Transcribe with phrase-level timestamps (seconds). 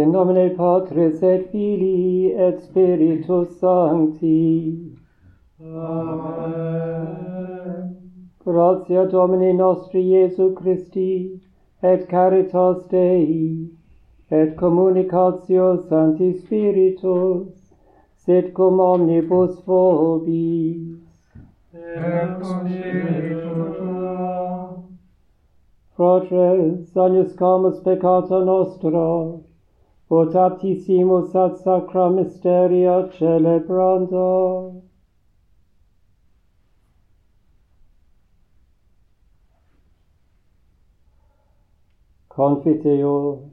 [0.00, 4.96] In nomine Patris et Filii et Spiritus Sancti.
[5.62, 7.10] Amen.
[8.42, 11.40] Gratia Domini nostri Iesu Christi,
[11.82, 13.68] et caritas Dei,
[14.30, 17.48] et communicatio Sancti Spiritus,
[18.16, 20.98] sit cum omnibus vobis.
[21.74, 24.82] Et cum Spiritu Tua.
[25.94, 29.49] Fratres, agnoscamus peccata nostra,
[30.10, 34.82] potaptissimus ad sacra mysteria celebrando.
[42.28, 43.50] Confiteo,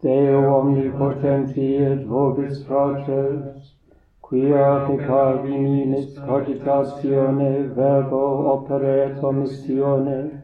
[0.00, 3.72] Deo omnipotenti et vobis fratres,
[4.22, 8.22] quia ad minis cogitatione verbo
[8.54, 10.42] opere et omissione,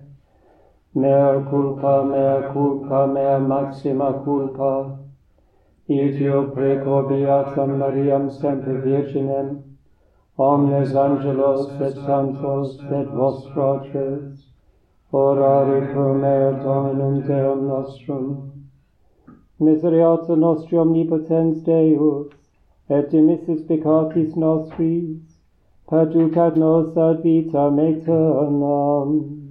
[0.94, 5.01] mea culpa, mea culpa, mea maxima culpa,
[5.88, 9.64] Itio preco Beatam Mariam semper Virginem,
[10.38, 14.46] omnes angelos et santos et vos fratres,
[15.12, 18.52] orare pro me Dominum Deum nostrum.
[19.58, 22.30] Miseriata nostri omnipotens Deus,
[22.88, 25.18] et dimissis peccatis nostris,
[25.88, 29.41] perducat nos ad vitam aeternam.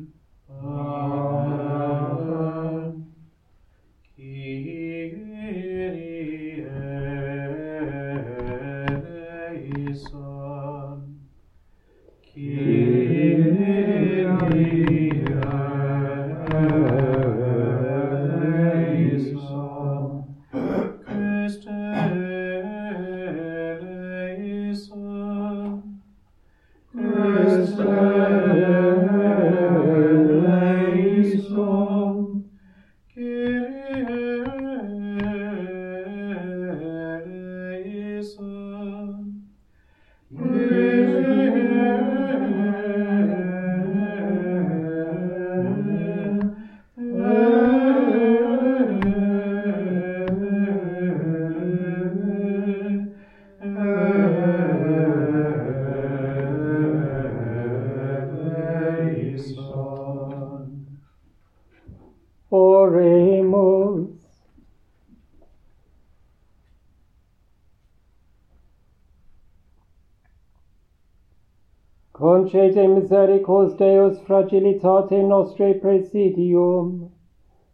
[72.42, 77.12] concede misericors Deus fragilitate nostre presidium,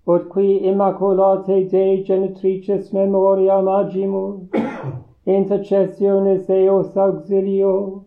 [0.05, 4.49] ut qui immaculate Dei genitrices memoriam agimus,
[5.25, 8.03] intercessiones eos auxilio,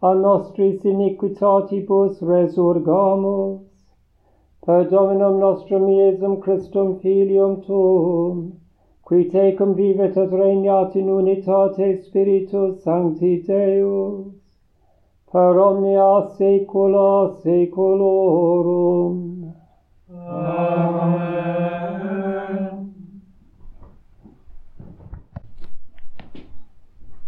[0.00, 3.66] a nostris iniquitatibus resurgamus,
[4.64, 8.52] per Dominum nostrum Iesum Christum Filium Tuum,
[9.02, 14.35] qui tecum vivet et regnat in unitate Spiritus Sancti Deus,
[15.36, 17.36] per omnia saecula.
[21.04, 21.44] Amen.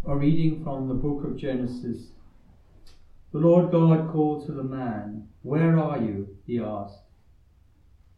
[0.07, 2.13] A reading from the book of Genesis.
[3.33, 6.29] The Lord God called to the man, Where are you?
[6.47, 7.03] he asked.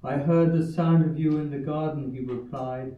[0.04, 2.94] I heard the sound of you in the garden, he replied.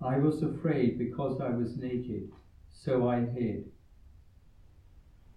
[0.00, 2.30] I was afraid because I was naked,
[2.70, 3.72] so I hid.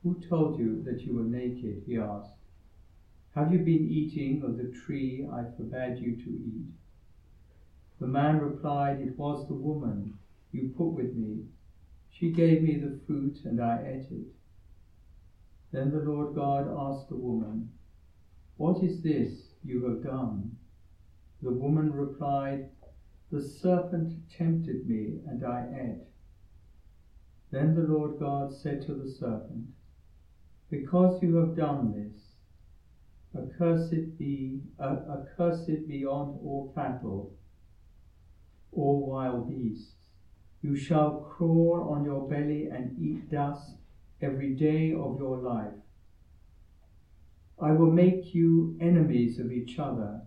[0.04, 1.84] Who told you that you were naked?
[1.86, 2.34] he asked.
[3.36, 6.74] Have you been eating of the tree I forbade you to eat?
[8.00, 10.16] The man replied, It was the woman
[10.52, 11.44] you put with me.
[12.10, 14.26] She gave me the fruit, and I ate it.
[15.72, 17.70] Then the Lord God asked the woman,
[18.58, 20.58] What is this you have done?
[21.44, 22.70] The woman replied,
[23.30, 26.08] The serpent tempted me, and I ate.
[27.52, 29.68] Then the Lord God said to the serpent,
[30.72, 32.32] Because you have done this,
[33.36, 37.34] accursed be, uh, accursed beyond all cattle,
[38.72, 39.96] all wild beasts.
[40.62, 43.76] You shall crawl on your belly and eat dust
[44.22, 45.74] every day of your life.
[47.62, 50.22] I will make you enemies of each other,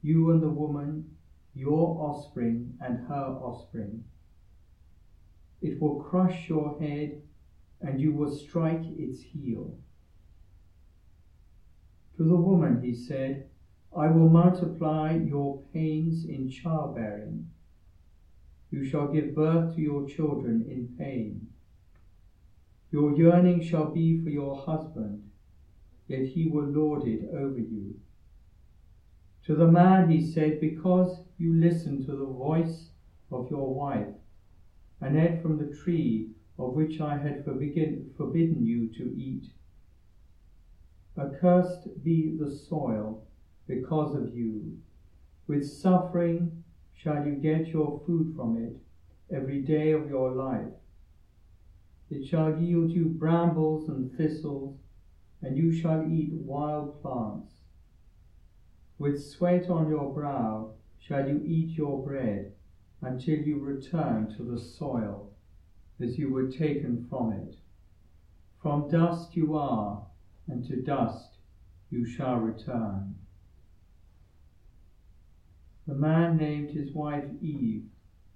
[0.00, 1.14] you and the woman,
[1.54, 4.04] your offspring and her offspring.
[5.60, 7.20] It will crush your head,
[7.84, 9.76] and you will strike its heel.
[12.16, 13.50] To the woman he said,
[13.96, 17.50] I will multiply your pains in childbearing.
[18.70, 21.48] You shall give birth to your children in pain.
[22.90, 25.30] Your yearning shall be for your husband,
[26.08, 27.96] yet he will lord it over you.
[29.46, 32.90] To the man he said, Because you listened to the voice
[33.30, 34.14] of your wife,
[35.00, 39.46] and ate from the tree of which I had forbidden you to eat.
[41.18, 43.24] Accursed be the soil
[43.66, 44.78] because of you.
[45.46, 46.64] With suffering
[46.94, 48.76] shall you get your food from it
[49.34, 50.72] every day of your life.
[52.10, 54.78] It shall yield you brambles and thistles,
[55.42, 57.52] and you shall eat wild plants.
[58.98, 62.52] With sweat on your brow shall you eat your bread
[63.02, 65.33] until you return to the soil
[66.00, 67.56] as you were taken from it.
[68.60, 70.04] From dust you are
[70.48, 71.36] and to dust
[71.90, 73.14] you shall return.
[75.86, 77.84] The man named his wife Eve,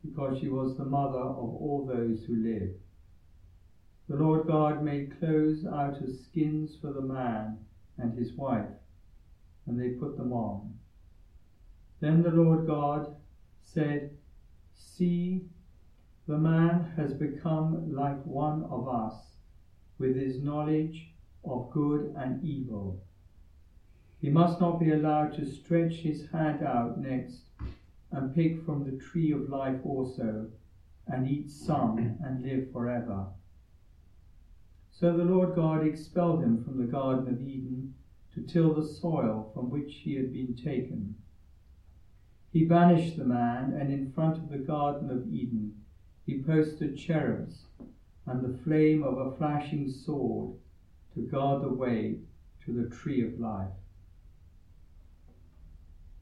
[0.04, 2.70] because she was the mother of all those who live.
[4.08, 7.58] The Lord God made clothes out of skins for the man
[7.96, 8.70] and his wife,
[9.66, 10.74] and they put them on.
[12.00, 13.16] Then the Lord God
[13.62, 14.16] said,
[14.74, 15.44] See,
[16.28, 19.14] the man has become like one of us,
[19.98, 21.08] with his knowledge
[21.42, 23.02] of good and evil.
[24.20, 27.44] He must not be allowed to stretch his hand out next
[28.12, 30.48] and pick from the tree of life also,
[31.06, 33.28] and eat some and live forever.
[34.90, 37.94] So the Lord God expelled him from the Garden of Eden
[38.34, 41.14] to till the soil from which he had been taken.
[42.52, 45.77] He banished the man, and in front of the Garden of Eden
[46.28, 47.64] he posted cherubs
[48.26, 50.54] and the flame of a flashing sword
[51.14, 52.18] to guard the way
[52.62, 53.72] to the tree of life.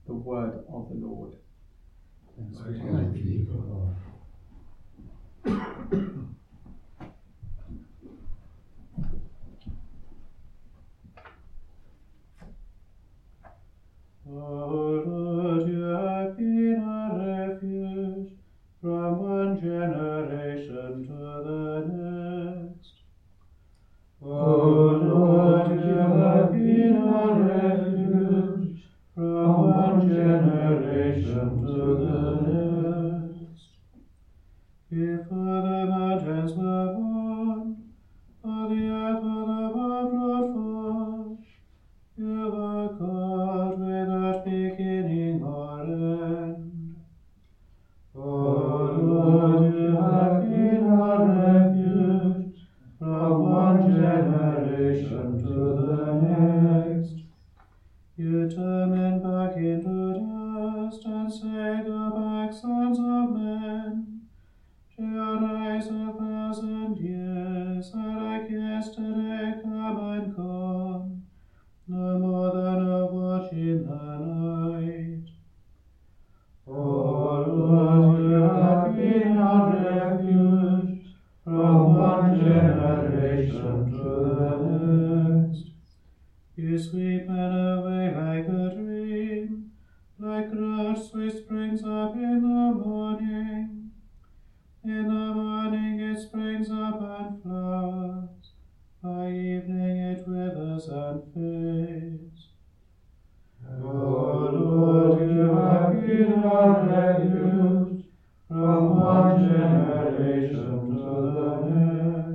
[0.06, 1.34] The word of the Lord.
[5.44, 6.35] Lord,
[30.96, 32.65] generation to the
[82.76, 85.64] generation to the next.
[86.56, 89.70] You sweep men away like a dream,
[90.18, 93.90] like grass which springs up in the morning.
[94.84, 98.52] In the morning it springs up and flowers,
[99.02, 102.48] by evening it withers and fades.
[103.82, 106.44] O Lord, you have been a
[106.88, 108.04] refuge
[108.48, 112.25] from one generation to the next.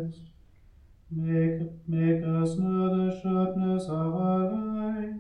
[1.14, 5.16] Make, make us know the shortness of our life,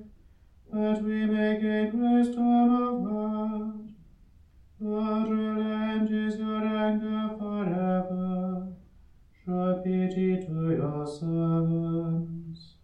[0.71, 3.93] that we may gain wisdom of God.
[4.79, 8.67] Lord, relent is your anger forever.
[9.45, 12.75] Show pity to your servants.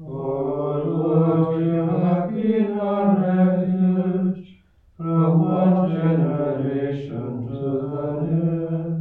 [0.00, 4.62] O Lord, you have been our refuge
[4.96, 7.58] from one generation to
[7.92, 8.97] the next.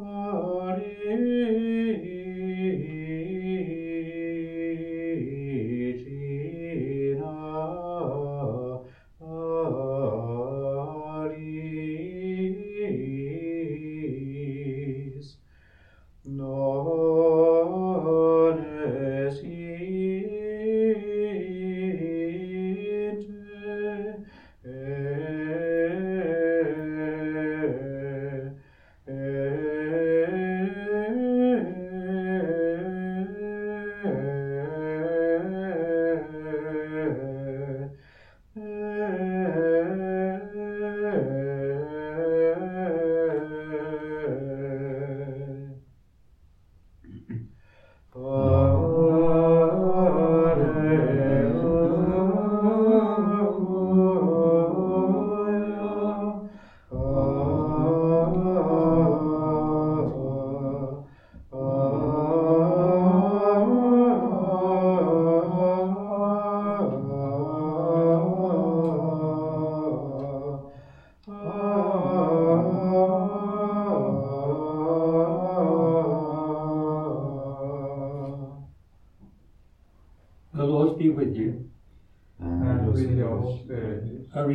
[0.00, 0.27] Oh.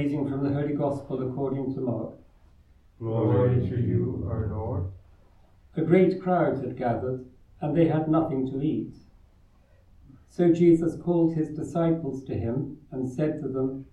[0.03, 2.15] Reading from the Holy Gospel according to Mark.
[3.00, 4.91] Glory to you, our Lord.
[5.77, 7.25] A great crowd had gathered,
[7.62, 8.93] and they had nothing to eat.
[10.27, 13.86] So Jesus called his disciples to him and said to them,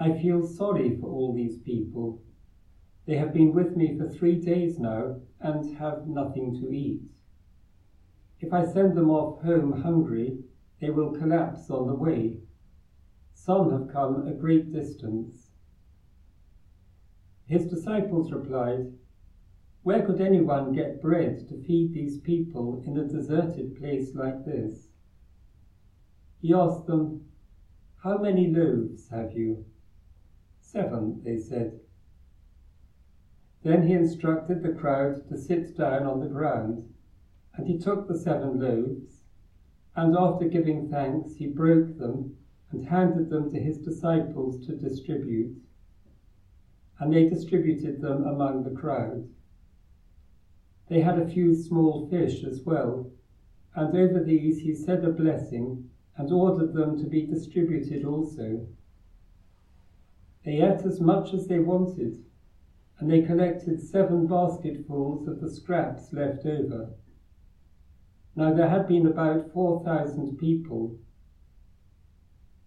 [0.00, 2.18] I feel sorry for all these people.
[3.04, 7.02] They have been with me for three days now and have nothing to eat.
[8.40, 10.38] If I send them off home hungry,
[10.80, 12.38] they will collapse on the way.
[13.46, 15.52] Some have come a great distance.
[17.46, 18.92] His disciples replied,
[19.84, 24.88] Where could anyone get bread to feed these people in a deserted place like this?
[26.42, 27.26] He asked them,
[27.98, 29.64] How many loaves have you?
[30.58, 31.78] Seven, they said.
[33.62, 36.92] Then he instructed the crowd to sit down on the ground,
[37.54, 39.22] and he took the seven loaves,
[39.94, 42.34] and after giving thanks, he broke them
[42.70, 45.56] and handed them to his disciples to distribute.
[46.98, 49.28] And they distributed them among the crowd.
[50.88, 53.10] They had a few small fish as well,
[53.74, 58.66] and over these he said a blessing and ordered them to be distributed also.
[60.44, 62.24] They ate as much as they wanted,
[62.98, 66.90] and they collected seven basketfuls of the scraps left over.
[68.36, 70.96] Now there had been about four thousand people.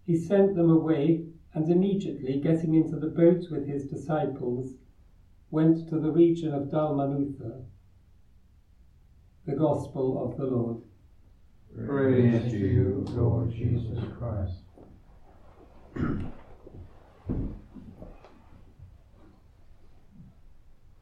[0.06, 4.74] He sent them away, and immediately getting into the boat with his disciples,
[5.50, 7.64] went to the region of Dalmanutha.
[9.46, 10.82] The Gospel of the Lord.
[11.86, 14.62] Praise to you, Lord Jesus Christ.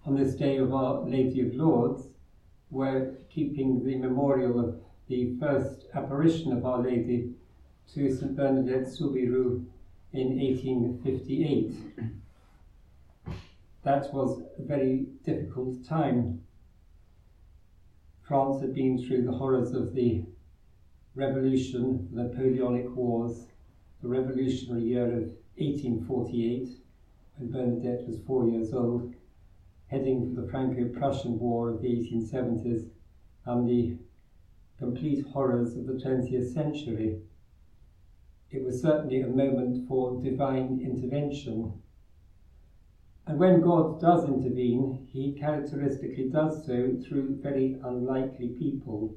[0.06, 2.08] On this day of Our Lady of Lords,
[2.70, 7.34] we're keeping the memorial of the first apparition of Our Lady
[7.94, 8.36] to St.
[8.36, 9.62] Bernadette Soubirous
[10.12, 11.74] in 1858.
[13.82, 16.42] That was a very difficult time.
[18.22, 20.22] France had been through the horrors of the
[21.14, 23.46] Revolution, the Napoleonic Wars,
[24.02, 26.68] the Revolutionary year of 1848,
[27.36, 29.14] when Bernadette was four years old,
[29.86, 32.90] heading for the Franco-Prussian War of the 1870s,
[33.46, 33.96] and the
[34.78, 37.22] complete horrors of the 20th century.
[38.50, 41.82] It was certainly a moment for divine intervention.
[43.26, 49.16] And when God does intervene, he characteristically does so through very unlikely people.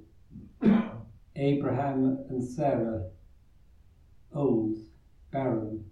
[1.38, 3.08] Abraham and Sarah,
[4.34, 4.78] old,
[5.32, 5.86] barren,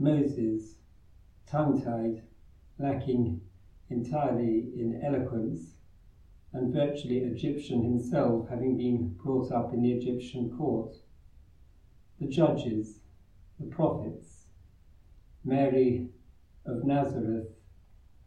[0.00, 0.78] Moses,
[1.46, 2.24] tongue tied,
[2.76, 3.40] lacking
[3.88, 5.76] entirely in eloquence,
[6.52, 10.96] and virtually Egyptian himself, having been brought up in the Egyptian court,
[12.22, 13.00] the judges,
[13.58, 14.46] the prophets,
[15.44, 16.08] Mary
[16.64, 17.48] of Nazareth,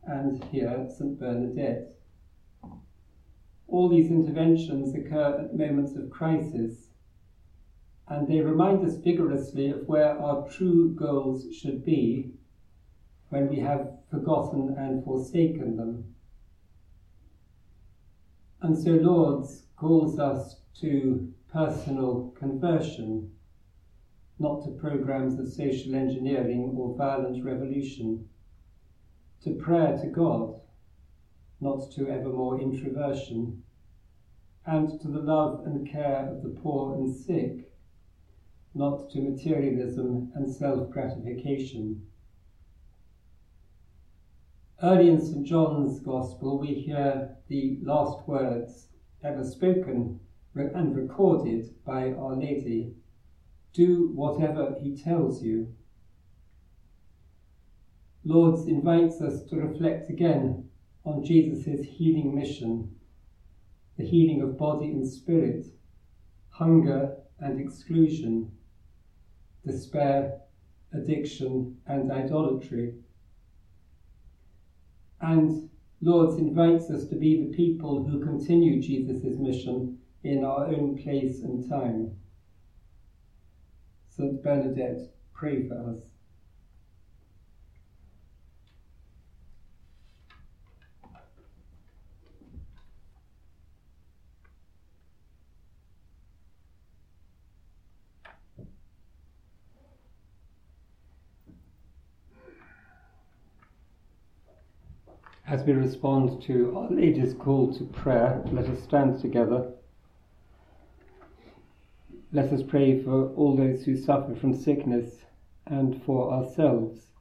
[0.03, 1.17] and here St.
[1.17, 1.95] Bernadette.
[3.67, 6.89] All these interventions occur at moments of crisis,
[8.07, 12.31] and they remind us vigorously of where our true goals should be
[13.29, 16.15] when we have forgotten and forsaken them.
[18.61, 23.31] And so Lourdes calls us to personal conversion,
[24.37, 28.27] not to programs of social engineering or violent revolution,
[29.41, 30.59] to prayer to God,
[31.61, 33.63] not to evermore introversion,
[34.65, 37.71] and to the love and care of the poor and sick,
[38.73, 42.05] not to materialism and self gratification.
[44.83, 45.45] Early in St.
[45.45, 48.89] John's Gospel, we hear the last words
[49.23, 50.19] ever spoken
[50.53, 52.93] and recorded by Our Lady
[53.75, 55.73] do whatever he tells you.
[58.23, 60.69] Lourdes invites us to reflect again
[61.03, 62.95] on Jesus' healing mission,
[63.97, 65.65] the healing of body and spirit,
[66.49, 68.51] hunger and exclusion,
[69.63, 70.41] despair,
[70.93, 72.95] addiction, and idolatry
[75.21, 75.69] and
[76.01, 81.41] Lourdes invites us to be the people who continue Jesus' mission in our own place
[81.41, 82.15] and time.
[84.17, 84.41] St.
[84.41, 85.97] Bernadette, pray for us.
[105.45, 109.73] As we respond to Our Lady's call to prayer, let us stand together.
[112.35, 115.23] Let us pray for all those who suffer from sickness
[115.67, 117.13] and for ourselves,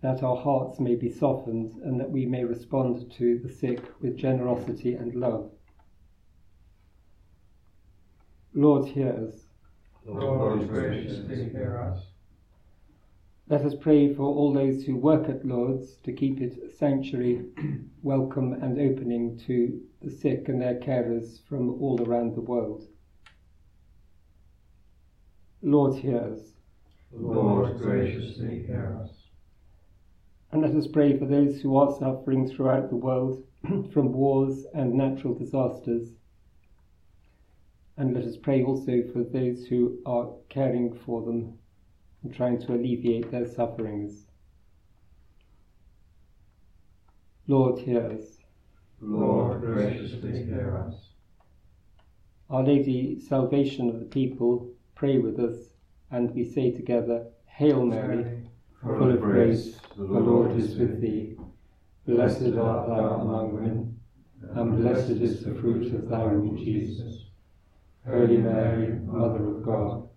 [0.00, 4.16] that our hearts may be softened and that we may respond to the sick with
[4.16, 5.52] generosity and love.
[8.52, 9.44] Lord, hear us.
[10.04, 12.02] Lord, graciously hear us.
[13.48, 17.44] Let us pray for all those who work at Lord's to keep it a sanctuary,
[18.02, 22.88] welcome and opening to the sick and their carers from all around the world.
[25.62, 26.40] Lord, hear us.
[27.12, 29.10] Lord, graciously hear us.
[30.52, 33.42] And let us pray for those who are suffering throughout the world
[33.92, 36.10] from wars and natural disasters.
[37.96, 41.58] And let us pray also for those who are caring for them
[42.22, 44.26] and trying to alleviate their sufferings.
[47.48, 48.38] Lord, hear us.
[49.00, 50.94] Lord, graciously hear us.
[52.50, 55.68] Our Lady, salvation of the people, pray with us,
[56.10, 58.42] and we say together, Hail Mary,
[58.82, 61.36] full of grace, the Lord is with thee.
[62.04, 64.00] Blessed art thou among women,
[64.54, 67.26] and blessed is the fruit of thy womb, Jesus.
[68.04, 70.08] Holy Mary, Mother of God,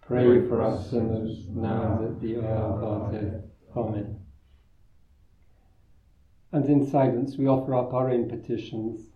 [0.00, 3.42] pray for us sinners, now and at the hour of our death.
[3.76, 4.20] Amen.
[6.52, 9.09] And in silence we offer up our own petitions.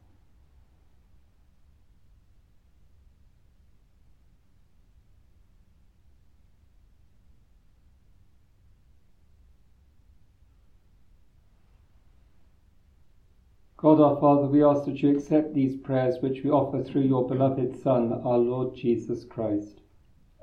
[13.84, 17.28] God our Father, we ask that you accept these prayers which we offer through your
[17.28, 19.82] beloved Son, our Lord Jesus Christ.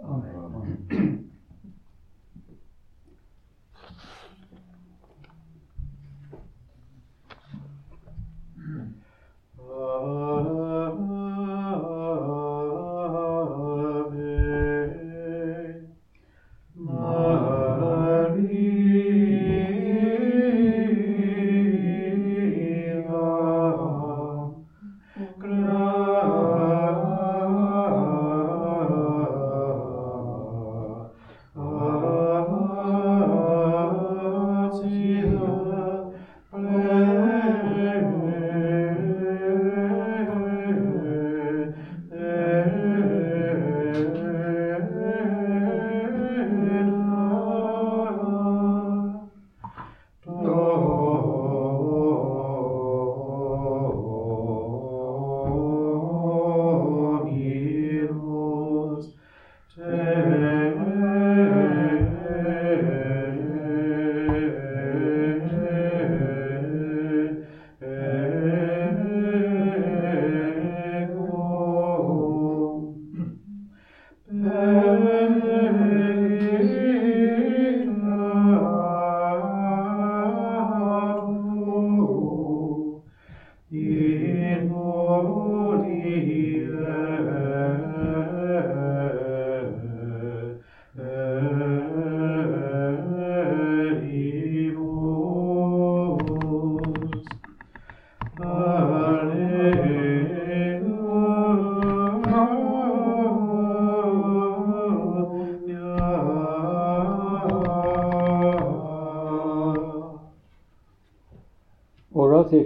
[0.06, 0.86] Amen.
[0.92, 1.18] Ave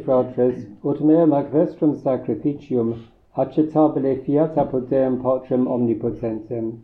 [0.06, 2.94] fratres, ut meam ac vestrum sacrificium,
[3.36, 6.84] acceptabile fiat apodem patrem omnipotentem.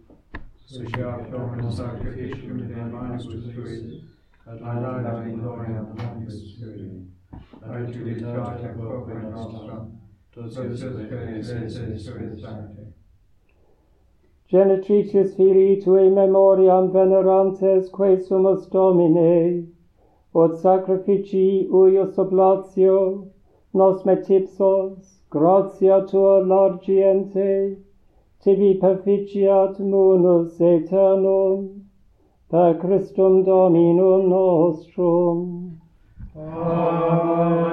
[0.65, 4.01] Suciat omnes sacrificium de manus tui,
[4.47, 7.05] ad laedam in gloriam omnis tui,
[7.63, 9.91] ad utilitate corpore nostrum,
[10.33, 12.93] totus et canis esse suitate.
[14.51, 19.67] Genetrices filii tui memoriam venerantes, quae sumus Domine,
[20.33, 23.27] ut sacrificii uius oblatio
[23.73, 27.77] nos metipsos, gratia tua largiente,
[28.43, 31.81] tibi perficiat munus aeternum,
[32.49, 35.79] per Christum Dominum nostrum.
[36.35, 37.71] Amen.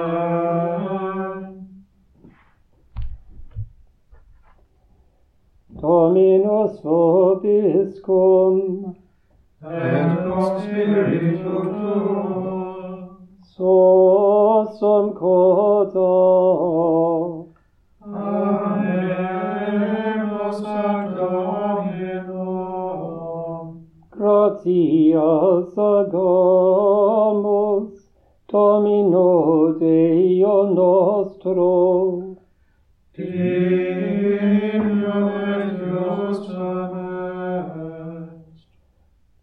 [5.81, 8.55] Dominus vobiscum,
[9.61, 12.48] et nos spiritu tuum,
[13.59, 16.11] so som koto
[18.79, 19.89] anemos
[20.63, 22.47] ad domino
[24.15, 27.91] gratias ad domus
[28.47, 29.27] domino
[29.79, 31.71] deo nostro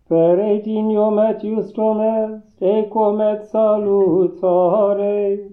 [0.09, 5.51] Peretignum et justum est, Tecum et salutare,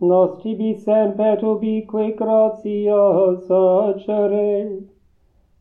[0.00, 4.82] Nostri semper ubique gratia sacere,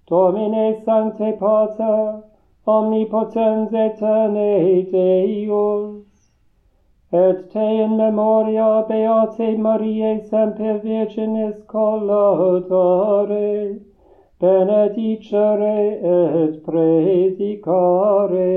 [0.08, 2.24] Domine sancte pater,
[2.67, 6.06] omnipotens eterne Deus,
[7.12, 13.80] et te in memoria Beate Mariae semper Virginis collaudare,
[14.39, 18.52] benedicere et predicare,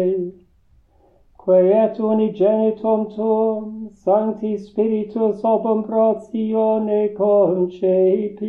[1.44, 8.40] quae et unigenitum tuum sancti spiritus obum ratione concepit.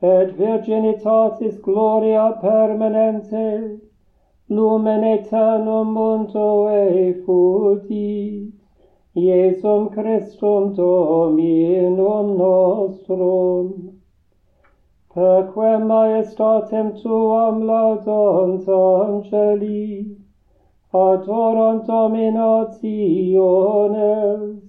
[0.00, 3.80] Et virginitatis gloria permanente
[4.48, 8.52] lumen aeternum mundo effudit
[9.16, 14.00] Iesum Christum Dominum nostrum,
[15.14, 20.23] per quem majestatem tuam laudant angeli,
[20.94, 24.60] adorant dominationes,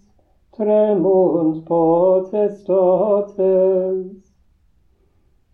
[0.57, 3.35] tremunt potestates.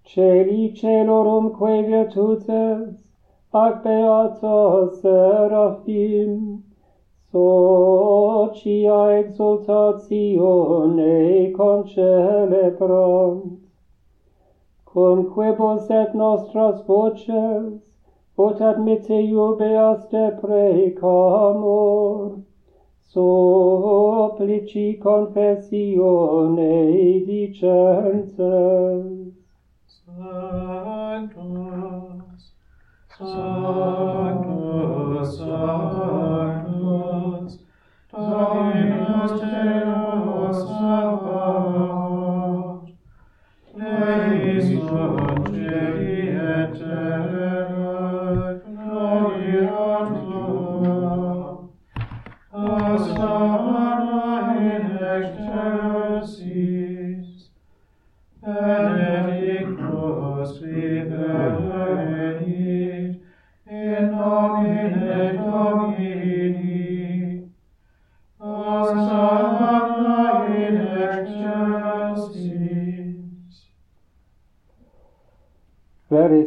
[0.05, 2.95] Celi celorumque virtutes,
[3.53, 6.63] ac beata seraphim,
[7.31, 13.60] socia exultatione concelebrant,
[14.86, 17.90] Cum quibus et nostras voces,
[18.38, 18.78] Botat
[19.10, 22.39] iubeas de precamor,
[23.13, 26.74] Soplici confessione
[27.26, 28.39] dicentes.
[31.28, 32.44] Sanctus,
[33.20, 37.52] Sanctus, Sanctus,
[38.12, 41.40] Dominus Deus, Sanctus,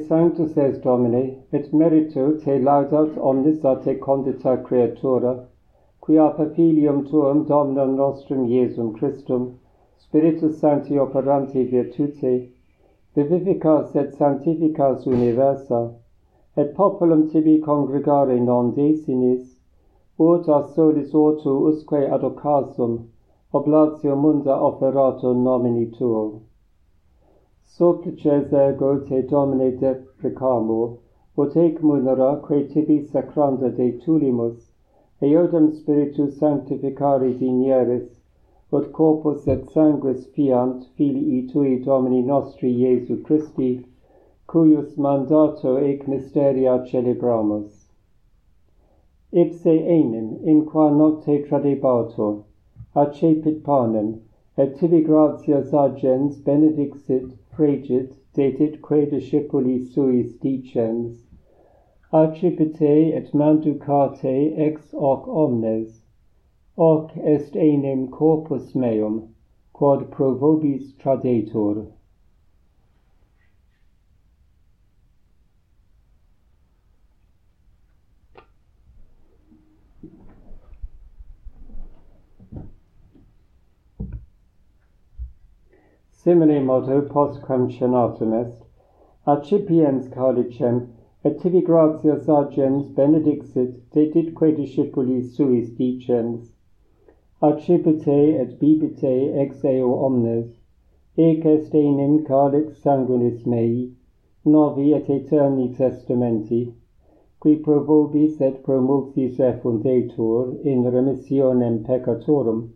[0.07, 5.47] Sanctus est Domine, et merito te laudat omnis a te condita creatura,
[6.03, 9.59] qui per filium tuum Domnum nostrum Iesum Christum,
[9.97, 12.51] Spiritus Sancti operanti virtute,
[13.17, 15.95] vivificas et sanctificas universa,
[16.55, 19.57] et populum tibi congregare non desinis,
[20.19, 23.09] ut a solis ortu usque ad occasum,
[23.55, 26.43] oblatio munda operato nomini tuo.
[27.67, 29.97] Sub Cese Gote Domine de
[31.37, 34.71] ut ec munera, quae tibi sacranda de tulimus,
[35.21, 38.21] eodem spiritus sanctificari dinieris,
[38.71, 43.85] ut corpus et sanguis fiant filii tui Domini nostri Iesu Christi,
[44.47, 47.87] cuius mandato ec mysteria celebramus.
[49.33, 52.45] Ipse enim, in qua nocte tradebato,
[52.95, 54.21] accepit panem,
[54.57, 61.23] et tibi gratias agens benedixit, pregit, detit quae discipuli suis dicens,
[62.13, 64.25] accipite et manducate
[64.59, 66.03] ex hoc omnes,
[66.77, 69.29] hoc est enim corpus meum,
[69.73, 71.87] quod pro vobis tradetur.
[86.25, 88.65] Simile modo postquam cenatum est,
[89.27, 90.89] accipiens caudicem,
[91.23, 96.55] et tibi gratias agens benedixit, deditque discipulis suis dicens,
[97.43, 100.49] accipite et bibite ex eo omnes,
[101.19, 103.93] ec est enim calix sanguinis mei,
[104.47, 106.73] novi et aeterni testamenti,
[107.39, 112.71] qui pro vobis et pro multis effundetur in remissionem peccatorum,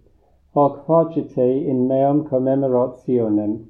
[0.54, 3.66] hoc facite in meam commemorationem.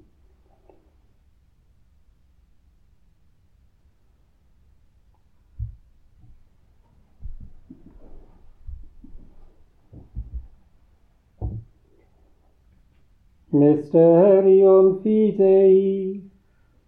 [13.51, 16.23] Mysterium fidei,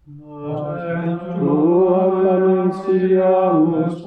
[0.05, 4.03] Mater tuam annunciamus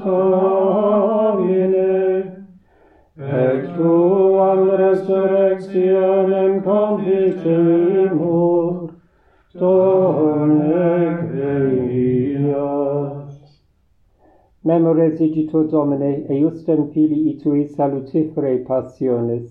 [5.04, 8.90] resurrectionem convicemur,
[9.54, 13.34] Dominec venias.
[14.62, 19.50] Memores igitur Domine, eustem filii tui salutifere passiones,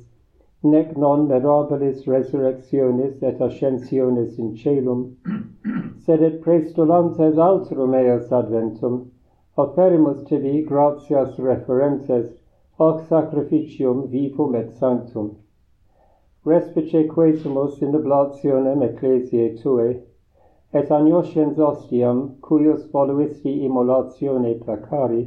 [0.64, 5.16] nec non mirabilis resurrectionis et ascensionis in celum,
[6.06, 9.12] sed et prestulantes altrum eos adventum,
[9.56, 12.28] offerimus tibi gratias referentes,
[12.80, 15.43] hoc sacrificium vivum et sanctum
[16.46, 20.02] respice quesumus in oblationem ecclesiae tuae,
[20.74, 25.24] et agnoscens ostiam, cuius voluisti immolatione placari,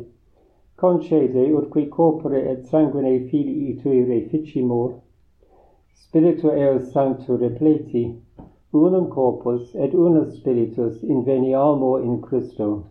[0.77, 4.93] concede ut qui corpore et sanguine filii tui reficimur,
[5.95, 8.05] spiritu eos sanctu repleti,
[8.73, 12.85] unum corpus et unus spiritus inveniamur in Christo.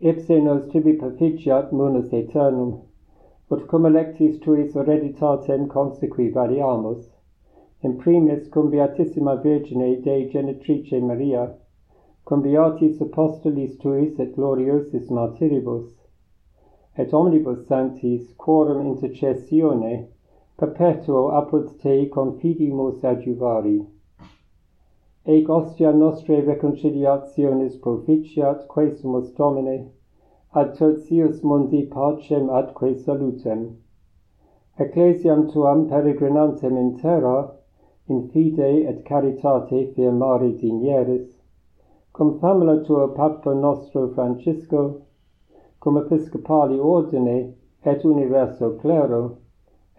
[0.00, 2.87] Ipse nos tibi perficiat munus aeternum,
[3.50, 7.06] ut cum electis tuis hereditatem consequi variamus,
[7.82, 11.54] in primis cum Beatissima Virgine Dei Genetrice Maria,
[12.24, 15.94] cum Beatis Apostolis tuis et gloriosis martyribus,
[16.98, 20.08] et omnibus sanctis quorum intercessione
[20.58, 23.78] perpetuo apud Tei confidimus adjuvari.
[25.24, 29.92] Ec ostia nostre reconciliationis proficiat, quesumus Domine,
[30.60, 33.76] ad tertius mundi pacem atque salutem.
[34.78, 37.38] Ecclesiam tuam peregrinantem in terra,
[38.08, 41.28] in fide et caritate firmare dinieris,
[42.12, 45.02] cum famula tua Papa nostro Francisco,
[45.80, 49.38] cum episcopali ordine et universo clero,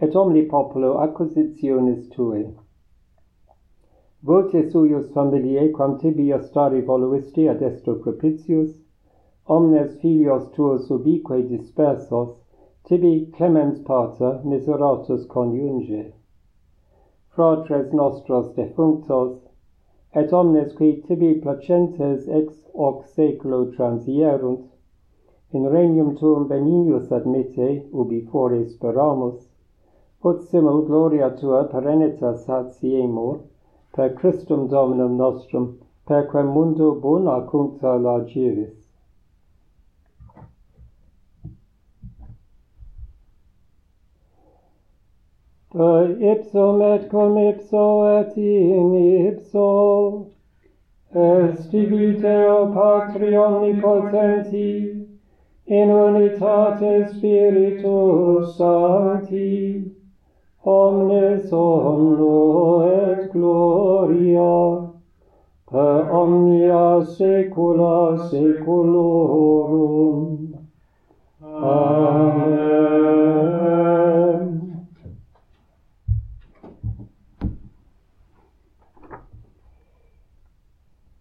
[0.02, 2.44] et omni populo acquisitionis tuae.
[4.22, 8.72] Voce suius familiae quam tibi astari voluisti ad estro propitius,
[9.50, 12.36] omnes filios tuos ubique dispersos,
[12.86, 16.14] tibi clemens pater miseratus coniunge.
[17.36, 19.40] Fratres nostros defunctos,
[20.14, 24.68] et omnes qui tibi placentes ex hoc seculo transierunt,
[25.52, 29.48] in regnum tuum benignus admite, ubi fore speramus,
[30.24, 33.40] ut simul gloria tua perennitas satiemur,
[33.96, 38.79] per Christum Dominum nostrum, per quem mundo bona cuncta largiris.
[45.76, 48.94] ipsum et cum ipso et in
[49.28, 50.28] ipso
[51.14, 55.06] est igliteo patri omnipotenti
[55.68, 59.92] in unitate spiritus sancti
[60.66, 64.90] omnes omno et gloria
[65.70, 70.28] per omnia saecula saeculorum.
[71.44, 72.69] Amen.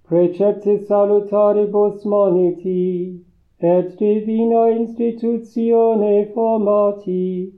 [0.08, 3.20] Preceptis salutaribus moniti,
[3.60, 7.52] et divina institutione formati,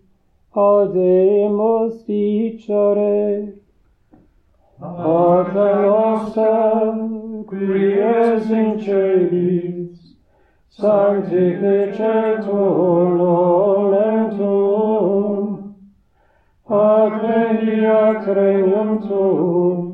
[0.53, 3.53] audemus dicere.
[4.81, 6.97] Pater nostra,
[7.47, 10.17] qui es in celis,
[10.71, 15.75] sanctificetur nomen tuum,
[16.69, 19.90] ad veniat regnum tuum,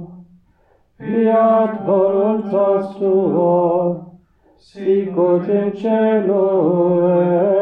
[0.99, 4.07] fiat voluntas tua,
[4.59, 6.45] sicut in cielo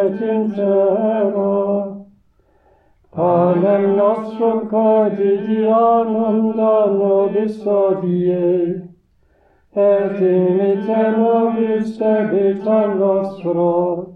[0.07, 2.05] et in terra.
[3.12, 8.88] Panem nostrum quotidianum da nobis odie,
[9.75, 14.07] et imite nobis debita nostra,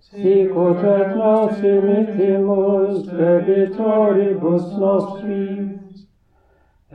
[0.00, 5.75] sicut et nos imitimus debitoribus nostris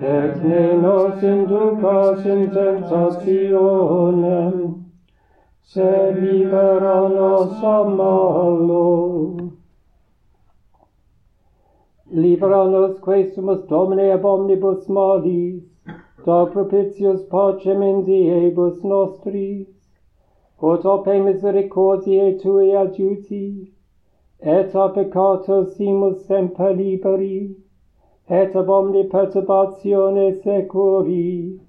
[0.02, 4.86] et ne nos inducas in tentationem,
[5.62, 9.52] se libera nos a malo.
[12.12, 15.64] Libera nos quesumus Domine ab omnibus malis,
[16.26, 19.68] da propitius pacem in diebus nostris,
[20.62, 23.72] ut ope misericordiae Tui adiuti,
[24.42, 27.56] et a peccato simus semper liberi,
[28.32, 31.60] et ab omni perturbatione securi,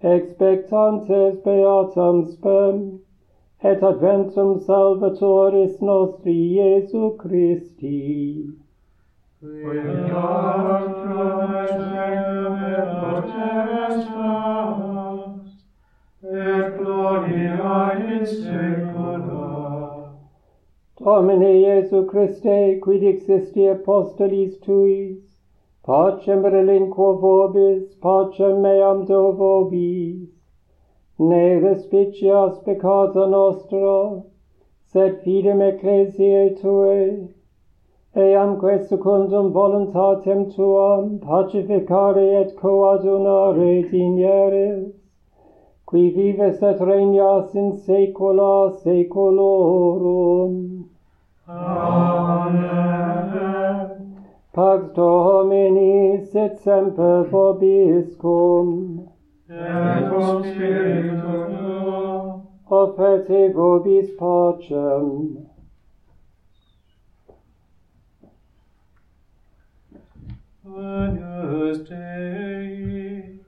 [0.00, 3.00] expectantes beatam spem,
[3.62, 8.46] et adventum salvatoris nostri Iesu Christi.
[9.40, 15.50] Quid autem et regnum et poteres Tuas,
[16.22, 17.80] et gloria
[18.14, 19.48] in saecula.
[21.02, 25.29] Domine Iesu Christe, quid existi apostolis Tuis,
[25.90, 30.28] Pacem relinquo vobis, pacem meam do vobis.
[31.18, 34.22] Ne respicias peccata nostra,
[34.92, 37.28] sed fidem ecclesiae tuae,
[38.14, 44.94] eamque secundum voluntatem tuam pacificare et coadunare digneris,
[45.88, 50.54] qui vives et regnas in saecula saeculorum.
[51.48, 51.89] Amen.
[54.52, 59.08] Pax Domini sit semper vobiscum.
[59.48, 62.42] Et cum spiritu tuo.
[62.68, 65.46] Offerte vobis pacem.
[70.66, 73.40] Agnus Dei,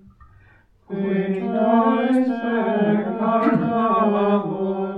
[0.89, 2.57] qui nois te
[3.19, 4.92] carnamus,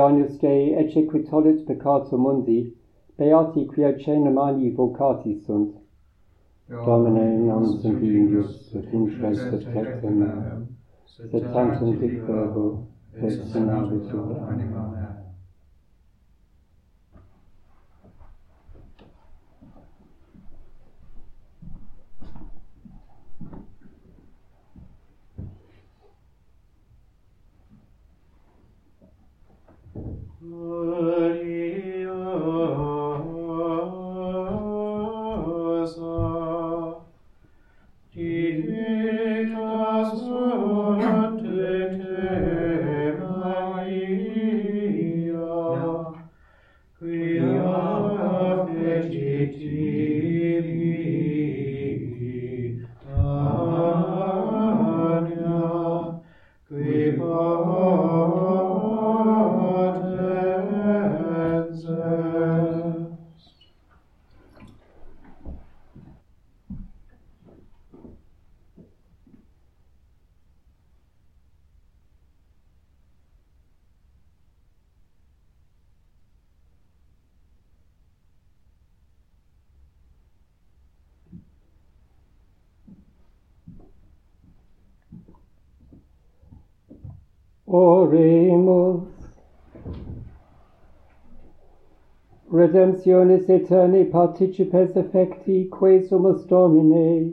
[0.00, 2.74] Christianus Dei ecce qui tollit peccato mundi,
[3.18, 5.74] beati quia cenomani vocati sunt.
[6.86, 10.68] Domine, nam sunt ingius, et intres et tectum meum,
[11.04, 12.86] sed tantum dic verbo,
[13.20, 15.19] et sanabitur anima mea.
[92.52, 97.32] redemptionis aeterni participes effecti quae sumus Domine,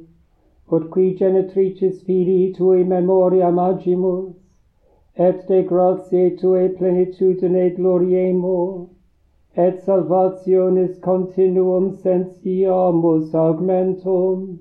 [0.71, 4.35] ut qui genetricis filii tui memoria magimus,
[5.15, 8.89] et de gratiae tuae plenitudine gloriemur,
[9.55, 14.59] et salvationis continuum sensiamus augmentum,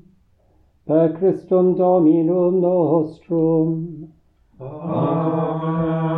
[0.86, 4.12] per Christum Dominum nostrum.
[4.59, 6.16] Amen.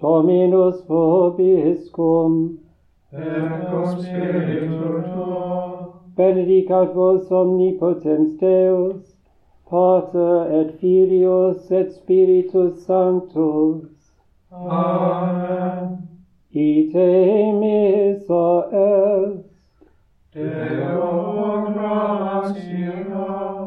[0.00, 2.58] Dominus vobiscum
[3.12, 6.02] et cum spiritu tuo.
[6.16, 9.16] Benedicat vos omnipotens Deus,
[9.70, 13.88] Pater et Filius et Spiritus Sanctus.
[14.52, 16.08] Amen.
[16.52, 19.44] Ite missa est.
[20.32, 23.57] Deo gratia,